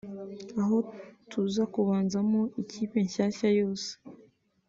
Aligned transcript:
aho 0.61 0.77
tuza 1.29 1.63
kubanzamo 1.73 2.41
ikipe 2.61 2.97
nshyashya 3.05 3.49
yose 3.59 3.91